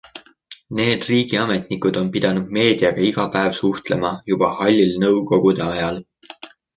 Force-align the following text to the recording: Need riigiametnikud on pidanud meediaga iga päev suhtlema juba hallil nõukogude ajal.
Need 0.77 1.03
riigiametnikud 1.09 1.99
on 1.99 2.07
pidanud 2.15 2.49
meediaga 2.57 3.03
iga 3.09 3.25
päev 3.35 3.51
suhtlema 3.57 4.15
juba 4.33 4.49
hallil 4.61 4.97
nõukogude 5.05 5.67
ajal. 5.71 6.01